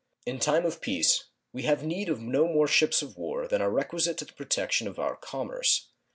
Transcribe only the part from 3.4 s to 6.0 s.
than are requisite to the protection of our commerce.